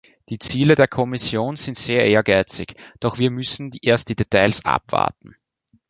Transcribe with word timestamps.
Die 0.29 0.39
Ziele 0.39 0.73
der 0.73 0.87
Kommission 0.87 1.57
sind 1.57 1.77
sehr 1.77 2.07
ehrgeizig, 2.07 2.73
doch 2.99 3.19
wir 3.19 3.29
müssen 3.29 3.69
erst 3.83 4.09
die 4.09 4.15
Details 4.15 4.65
abwarten. 4.65 5.35